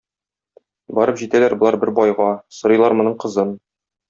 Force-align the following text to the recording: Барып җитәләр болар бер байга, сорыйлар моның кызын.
Барып 0.99 1.19
җитәләр 1.23 1.55
болар 1.65 1.79
бер 1.83 1.93
байга, 2.01 2.31
сорыйлар 2.61 2.99
моның 3.03 3.19
кызын. 3.27 3.55